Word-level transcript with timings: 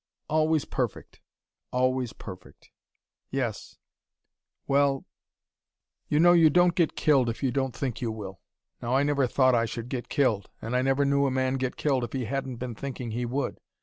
Always 0.27 0.65
perfect, 0.65 1.21
always 1.71 2.11
perfect 2.11 2.71
yes 3.29 3.77
well.... 4.65 5.05
"You 6.07 6.19
know 6.19 6.33
you 6.33 6.49
don't 6.49 6.73
get 6.73 6.95
killed 6.95 7.29
if 7.29 7.43
you 7.43 7.51
don't 7.51 7.75
think 7.75 8.01
you 8.01 8.11
will. 8.11 8.39
Now 8.81 8.95
I 8.95 9.03
never 9.03 9.27
thought 9.27 9.53
I 9.53 9.65
should 9.65 9.89
get 9.89 10.09
killed. 10.09 10.49
And 10.59 10.75
I 10.75 10.81
never 10.81 11.05
knew 11.05 11.27
a 11.27 11.29
man 11.29 11.57
get 11.57 11.77
killed 11.77 12.03
if 12.03 12.13
he 12.13 12.25
hadn't 12.25 12.55
been 12.55 12.73
thinking 12.73 13.11
he 13.11 13.27
would. 13.27 13.59